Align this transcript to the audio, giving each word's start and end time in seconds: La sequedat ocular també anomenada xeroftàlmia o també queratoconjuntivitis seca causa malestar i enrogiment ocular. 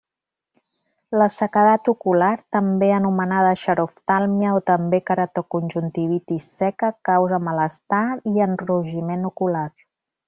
La 1.21 1.25
sequedat 1.33 1.89
ocular 1.93 2.29
també 2.55 2.89
anomenada 2.99 3.51
xeroftàlmia 3.65 4.55
o 4.61 4.63
també 4.71 5.01
queratoconjuntivitis 5.11 6.49
seca 6.63 6.91
causa 7.11 7.43
malestar 7.51 8.03
i 8.33 8.45
enrogiment 8.51 9.31
ocular. 9.33 9.67